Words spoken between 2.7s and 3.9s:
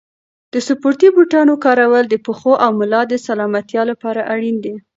ملا د سلامتیا